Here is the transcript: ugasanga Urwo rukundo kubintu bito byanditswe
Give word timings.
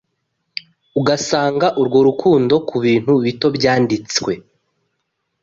ugasanga 0.99 1.67
Urwo 1.81 1.99
rukundo 2.07 2.55
kubintu 2.69 3.11
bito 3.23 3.47
byanditswe 3.57 4.31